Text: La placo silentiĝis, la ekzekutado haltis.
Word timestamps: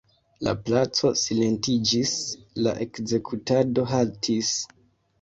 La 0.45 0.53
placo 0.69 1.11
silentiĝis, 1.25 2.15
la 2.65 2.77
ekzekutado 2.89 3.89
haltis. 3.97 4.55